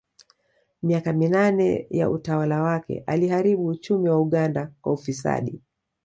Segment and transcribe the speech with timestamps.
[0.83, 5.61] Miaka minane ya utawala wake aliharibu uchumi wa Uganda kwa ufisadi